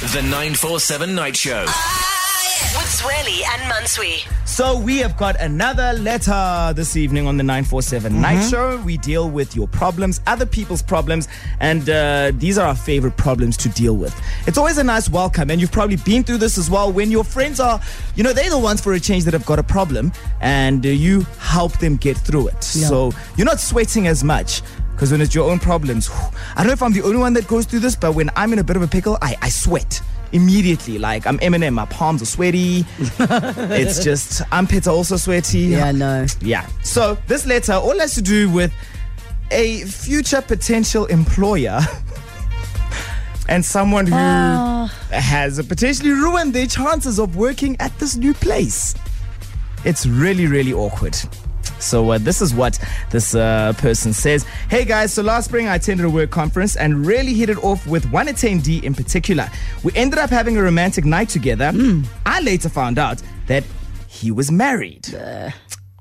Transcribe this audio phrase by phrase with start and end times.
[0.00, 1.60] The 947 Night Show.
[1.60, 4.26] With Zweli and Mansui.
[4.46, 8.78] So we have got another letter this evening on the 947 Night Show.
[8.78, 11.28] We deal with your problems, other people's problems,
[11.60, 14.18] and uh, these are our favorite problems to deal with.
[14.46, 17.22] It's always a nice welcome, and you've probably been through this as well when your
[17.22, 17.78] friends are,
[18.16, 20.88] you know, they're the ones for a change that have got a problem, and uh,
[20.88, 22.64] you help them get through it.
[22.64, 24.62] So you're not sweating as much.
[25.00, 27.32] Because when it's your own problems, whew, I don't know if I'm the only one
[27.32, 29.48] that goes through this, but when I'm in a bit of a pickle, I, I
[29.48, 30.02] sweat
[30.32, 30.98] immediately.
[30.98, 32.84] Like I'm Eminem, my palms are sweaty.
[32.98, 35.60] it's just armpits are also sweaty.
[35.60, 36.26] Yeah, no.
[36.42, 36.68] Yeah.
[36.82, 38.74] So this letter all has to do with
[39.50, 41.80] a future potential employer
[43.48, 44.94] and someone who ah.
[45.12, 48.94] has potentially ruined their chances of working at this new place.
[49.86, 51.16] It's really, really awkward.
[51.80, 52.78] So uh, this is what
[53.10, 54.44] this uh, person says.
[54.68, 57.86] Hey guys, so last spring I attended a work conference and really hit it off
[57.86, 59.48] with one attendee in particular.
[59.82, 61.72] We ended up having a romantic night together.
[62.26, 63.64] I later found out that
[64.08, 65.08] he was married.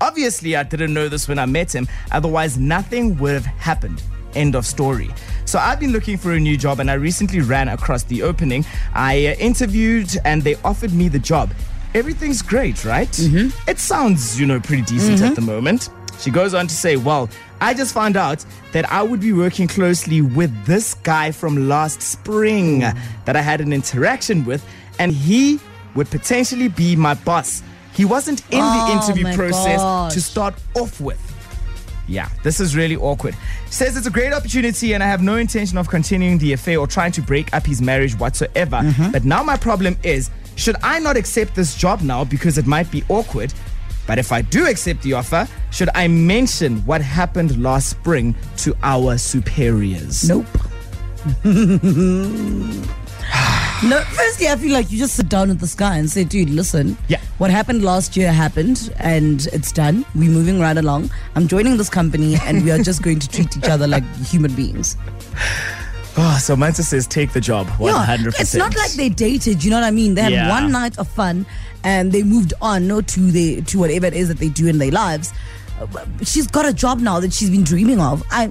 [0.00, 4.02] Obviously, I didn't know this when I met him, otherwise, nothing would have happened.
[4.34, 5.08] End of story.
[5.46, 8.66] So, I've been looking for a new job and I recently ran across the opening.
[8.92, 11.50] I uh, interviewed and they offered me the job.
[11.96, 13.08] Everything's great, right?
[13.08, 13.70] Mm-hmm.
[13.70, 15.88] It sounds, you know, pretty decent at the moment.
[16.20, 17.30] She goes on to say, Well,
[17.60, 22.02] I just found out that I would be working closely with this guy from last
[22.02, 24.62] spring that I had an interaction with,
[24.98, 25.58] and he
[25.94, 27.62] would potentially be my boss.
[27.94, 30.12] He wasn't in Oh, the interview process gosh.
[30.12, 31.18] to start off with.
[32.08, 33.34] Yeah, this is really awkward.
[33.70, 36.86] Says it's a great opportunity and I have no intention of continuing the affair or
[36.86, 38.76] trying to break up his marriage whatsoever.
[38.76, 39.12] Mm-hmm.
[39.12, 42.90] But now my problem is should I not accept this job now because it might
[42.90, 43.54] be awkward?
[44.06, 48.74] But if I do accept the offer, should I mention what happened last spring to
[48.82, 50.28] our superiors?
[50.28, 50.46] Nope.
[51.44, 51.60] no,
[54.00, 56.96] firstly, I feel like you just sit down with this guy and say, dude, listen.
[57.08, 57.20] Yeah.
[57.38, 60.06] What happened last year happened and it's done.
[60.14, 61.10] We're moving right along.
[61.34, 64.54] I'm joining this company and we are just going to treat each other like human
[64.54, 64.96] beings.
[66.18, 68.40] Oh, so Manta says take the job 100%.
[68.40, 70.14] It's not like they dated, you know what I mean?
[70.14, 70.48] They had Yeah.
[70.48, 71.44] one night of fun
[71.84, 74.78] and they moved on, no, to the to whatever it is that they do in
[74.78, 75.32] their lives.
[75.80, 75.86] Uh,
[76.22, 78.22] She's got a job now that she's been dreaming of.
[78.30, 78.50] I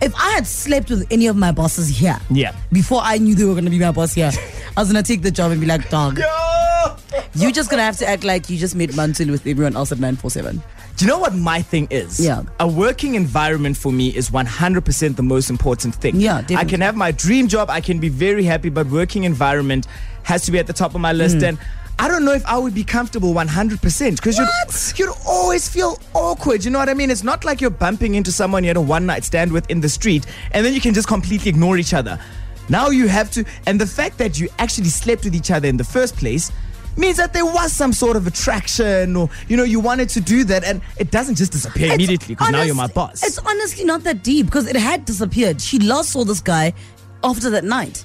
[0.00, 2.52] if I had slept with any of my bosses here, Yeah.
[2.72, 4.32] before I knew they were gonna be my boss here,
[4.76, 6.96] I was gonna take the job and be like, dog, Yo!
[7.34, 9.98] you're just gonna have to act like you just made Mansul with everyone else at
[9.98, 10.60] 947.
[10.98, 12.18] Do you know what my thing is?
[12.18, 12.42] Yeah.
[12.58, 16.16] A working environment for me is 100% the most important thing.
[16.16, 19.86] Yeah, I can have my dream job, I can be very happy, but working environment
[20.24, 21.36] has to be at the top of my list.
[21.36, 21.50] Mm.
[21.50, 21.58] And
[22.00, 26.64] I don't know if I would be comfortable 100% because you'd, you'd always feel awkward.
[26.64, 27.12] You know what I mean?
[27.12, 29.80] It's not like you're bumping into someone you had a one night stand with in
[29.80, 32.18] the street and then you can just completely ignore each other.
[32.68, 35.76] Now you have to, and the fact that you actually slept with each other in
[35.76, 36.50] the first place
[36.96, 40.44] means that there was some sort of attraction or you know you wanted to do
[40.44, 44.02] that and it doesn't just disappear immediately because now you're my boss It's honestly not
[44.04, 45.60] that deep because it had disappeared.
[45.60, 46.72] She last saw this guy
[47.22, 48.04] after that night.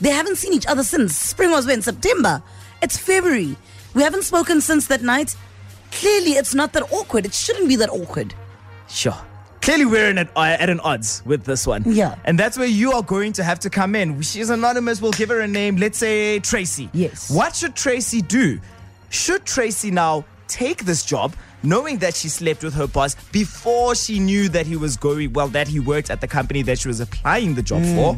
[0.00, 1.16] They haven't seen each other since.
[1.16, 1.80] Spring was when?
[1.82, 2.42] September.
[2.82, 3.56] It's February.
[3.94, 5.36] We haven't spoken since that night.
[5.92, 7.24] Clearly, it's not that awkward.
[7.24, 8.34] It shouldn't be that awkward.
[8.88, 9.16] sure
[9.64, 11.82] clearly we're in at, uh, at an odds with this one.
[11.86, 12.16] Yeah.
[12.24, 15.30] and that's where you are going to have to come in she's anonymous we'll give
[15.30, 15.76] her a name.
[15.76, 16.90] Let's say tracy.
[16.92, 17.30] Yes.
[17.30, 18.60] what should tracy do?
[19.10, 24.18] Should tracy now take this job knowing that she slept with her boss before she
[24.18, 27.00] knew that he was going well that he worked at the company that she was
[27.00, 28.16] applying the job for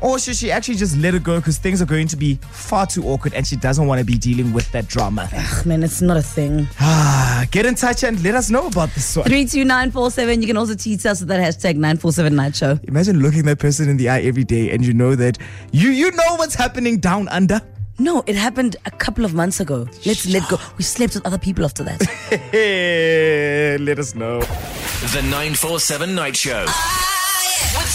[0.00, 2.86] or should she actually just let it go because things are going to be far
[2.86, 5.28] too awkward and she doesn't want to be dealing with that drama?
[5.32, 6.66] Ugh, man, it's not a thing.
[6.80, 9.26] Ah, Get in touch and let us know about this one.
[9.26, 10.40] 32947.
[10.40, 12.78] You can also tweet us with that hashtag 947 Night Show.
[12.84, 15.38] Imagine looking that person in the eye every day and you know that
[15.72, 17.60] you you know what's happening down under.
[17.98, 19.86] No, it happened a couple of months ago.
[20.06, 20.58] Let's let go.
[20.78, 22.02] We slept with other people after that.
[22.50, 24.40] Hey, let us know.
[24.40, 26.64] The 947 Night Show.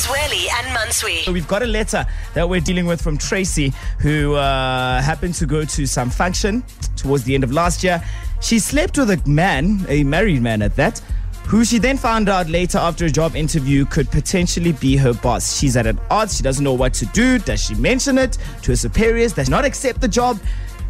[0.09, 1.23] With and Mansui.
[1.23, 5.45] So we've got a letter that we're dealing with from Tracy, who uh, happened to
[5.45, 6.63] go to some function
[6.95, 8.03] towards the end of last year.
[8.41, 10.99] She slept with a man, a married man at that,
[11.47, 15.57] who she then found out later after a job interview could potentially be her boss.
[15.57, 16.37] She's at an odds.
[16.37, 17.39] She doesn't know what to do.
[17.39, 19.33] Does she mention it to her superiors?
[19.33, 20.39] Does she not accept the job?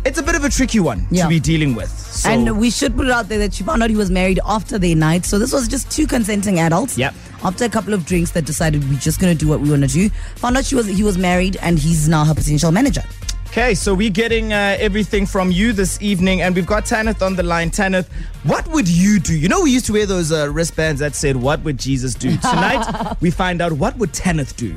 [0.05, 1.23] It's a bit of a tricky one Yeah.
[1.23, 1.89] to be dealing with.
[1.89, 4.39] So, And we should put it out there that she found out he was married
[4.45, 5.25] after their night.
[5.25, 6.95] So this was just two consenting adults.
[6.97, 7.15] Yep.
[7.45, 9.83] After a couple of drinks, that decided we're just going to do what we want
[9.83, 10.09] to do.
[10.37, 13.03] Found out she was he was married and he's now her potential manager.
[13.49, 17.35] Okay, so we're getting uh, everything from you this evening, and we've got Tanith on
[17.35, 17.69] the line.
[17.69, 18.11] Tanith,
[18.43, 19.37] what would you do?
[19.37, 22.35] You know, we used to wear those uh, wristbands that said, What would Jesus do?
[22.37, 24.75] Tonight, we find out what would Tanith do?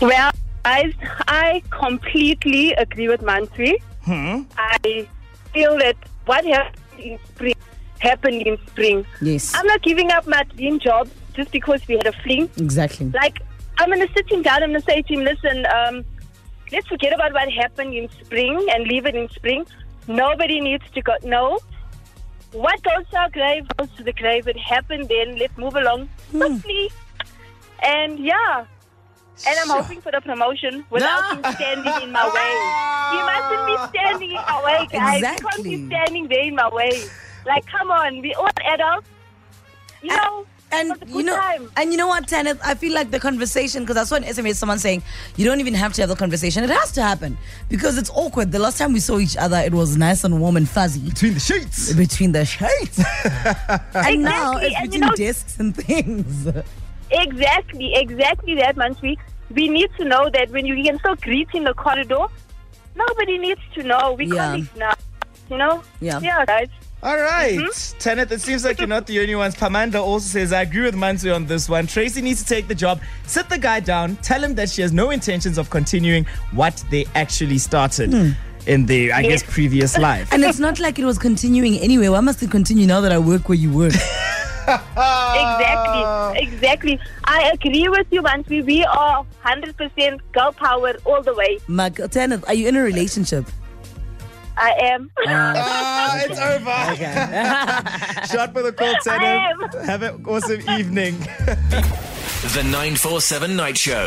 [0.00, 0.32] Well,
[0.66, 0.94] Guys,
[1.28, 3.80] I completely agree with Mansui.
[4.58, 5.06] I
[5.54, 7.54] feel that what happened in spring
[8.08, 9.04] happened in spring.
[9.20, 9.52] Yes.
[9.54, 12.50] I'm not giving up my dream job just because we had a fling.
[12.56, 13.06] Exactly.
[13.10, 13.42] Like,
[13.78, 16.04] I'm going to sit him down I'm gonna say to him, listen, um,
[16.72, 19.66] let's forget about what happened in spring and leave it in spring.
[20.08, 21.14] Nobody needs to go.
[21.22, 21.58] No.
[22.52, 24.48] What goes to our grave goes to the grave.
[24.48, 25.36] It happened then.
[25.36, 26.90] Let's move along swiftly.
[27.82, 28.64] And yeah.
[29.46, 32.54] And I'm hoping for the promotion without him standing in my way.
[33.12, 35.16] He mustn't be standing in my way, guys.
[35.16, 37.02] He can't be standing there in my way.
[37.46, 38.20] Like, come on.
[38.20, 39.08] We all adults.
[40.02, 41.70] You know, And you know, time.
[41.76, 42.60] and you know what, Tanith?
[42.64, 45.02] I feel like the conversation because I saw an SMS someone saying
[45.36, 46.62] you don't even have to have the conversation.
[46.64, 47.38] It has to happen
[47.68, 48.52] because it's awkward.
[48.52, 51.34] The last time we saw each other, it was nice and warm and fuzzy Between
[51.34, 51.92] the sheets.
[51.94, 52.98] between the sheets,
[53.94, 56.46] and now it's and you between know- desks and things.
[57.10, 59.02] Exactly, exactly that, Mansui.
[59.02, 59.18] We
[59.54, 62.26] we need to know that when you can still greet in the corridor,
[62.96, 64.12] nobody needs to know.
[64.18, 64.34] We Yeah.
[64.48, 64.94] colleagues now,
[65.48, 65.82] you know?
[66.00, 66.18] Yeah.
[66.20, 66.68] Yeah, guys.
[67.06, 67.56] All right.
[67.56, 67.98] Mm-hmm.
[68.00, 69.54] Tanith, it seems like you're not the only ones.
[69.54, 71.86] Pamanda also says, I agree with Mansui on this one.
[71.86, 74.92] Tracy needs to take the job, sit the guy down, tell him that she has
[74.92, 78.12] no intentions of continuing what they actually started
[78.66, 80.32] in the, I guess, previous life.
[80.32, 82.08] And it's not like it was continuing anyway.
[82.08, 83.92] Why must it continue now that I work where you work?
[84.66, 87.00] Exactly, exactly.
[87.24, 88.64] I agree with you, Mansui.
[88.64, 91.60] We are 100% girl power all the way.
[91.68, 93.46] Mark, Tanith, are you in a relationship?
[94.58, 95.10] I am.
[95.26, 96.92] Ah, it's over.
[96.92, 97.12] Okay.
[98.34, 99.84] Shot for the call, I am.
[99.84, 101.18] Have an awesome evening.
[101.18, 104.06] The 947 Night Show.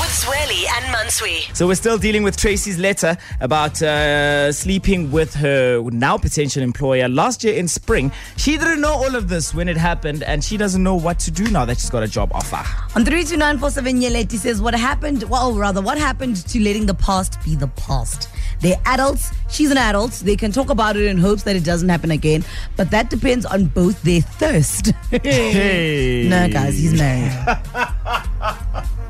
[0.00, 1.54] With Zweli and Mansui.
[1.56, 7.08] So we're still dealing with Tracy's letter about uh, sleeping with her now potential employer
[7.08, 8.12] last year in spring.
[8.36, 11.30] She didn't know all of this when it happened, and she doesn't know what to
[11.30, 12.56] do now that she's got a job offer.
[12.96, 15.24] On 32947 Yeleti says, What happened?
[15.24, 18.28] Well, rather, what happened to letting the past be the past?
[18.60, 19.32] They're adults.
[19.48, 20.12] She's an adult.
[20.12, 22.44] They can talk about it in hopes that it doesn't happen again.
[22.76, 24.92] But that depends on both their thirst.
[25.10, 26.26] Hey.
[26.30, 27.32] no, guys, he's married.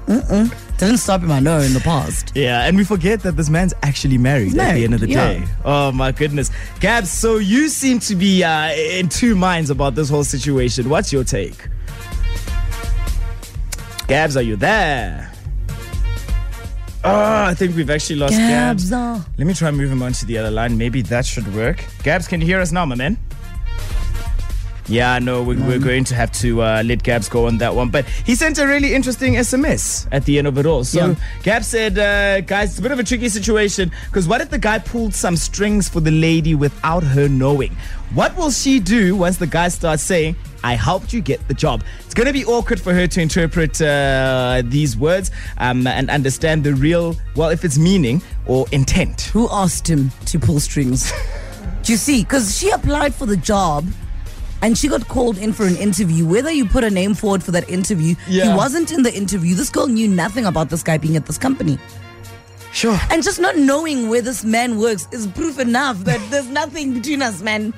[0.08, 0.78] Mm-mm.
[0.78, 2.32] Didn't stop him, I know, in the past.
[2.34, 5.32] Yeah, and we forget that this man's actually married, at the end of the yeah.
[5.32, 5.44] day.
[5.64, 6.50] Oh my goodness.
[6.80, 10.88] Gabs, so you seem to be uh, in two minds about this whole situation.
[10.88, 11.68] What's your take?
[14.06, 15.30] Gabs, are you there?
[17.04, 18.90] Oh, I think we've actually lost Gabs.
[18.90, 20.76] Gabs, uh, Let me try and move him onto the other line.
[20.76, 21.84] Maybe that should work.
[22.02, 23.16] Gabs, can you hear us now, my man?
[24.90, 27.90] Yeah, no, we're, we're going to have to uh, let Gabs go on that one.
[27.90, 30.82] But he sent a really interesting SMS at the end of it all.
[30.82, 31.14] So Yeah.
[31.42, 34.58] Gabs said, uh, guys, it's a bit of a tricky situation because what if the
[34.58, 37.76] guy pulled some strings for the lady without her knowing?
[38.14, 41.84] What will she do once the guy starts saying, I helped you get the job?
[42.04, 46.64] It's going to be awkward for her to interpret uh, these words um, and understand
[46.64, 49.22] the real, well, if it's meaning or intent.
[49.32, 51.12] who asked him to pull strings?
[51.82, 52.22] Do you see?
[52.24, 53.86] Because she applied for the job
[54.62, 56.26] and she got called in for an interview.
[56.26, 58.50] Whether you put a name forward for that interview, Yeah.
[58.50, 59.54] he wasn't in the interview.
[59.54, 61.78] This girl knew nothing about this guy being at this company.
[62.72, 62.98] Sure.
[63.10, 67.22] And just not knowing where this man works is proof enough that there's nothing between
[67.22, 67.72] us, man.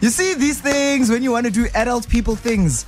[0.00, 2.84] You see, these things, when you want to do adult people things,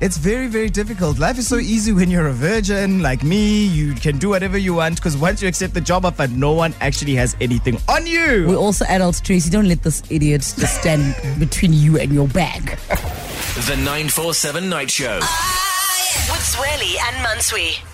[0.00, 1.18] it's very, very difficult.
[1.18, 3.66] Life is so easy when you're a virgin like me.
[3.66, 6.74] You can do whatever you want because once you accept the job offer, no one
[6.80, 8.46] actually has anything on you.
[8.48, 9.50] We're also adults, Tracy.
[9.50, 12.78] Don't let this idiot just stand between you and your bag.
[13.66, 15.18] The 947 Night Show.
[15.22, 17.91] Ah, With Zweli and Mansui.